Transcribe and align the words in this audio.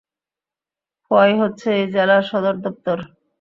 খোয়াই 1.11 1.33
হচ্ছে 1.41 1.67
এই 1.77 1.85
জেলার 1.93 2.23
সদরদপ্তর। 2.31 2.97